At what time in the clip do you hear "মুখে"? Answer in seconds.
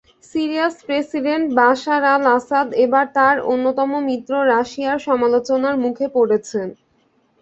5.83-6.07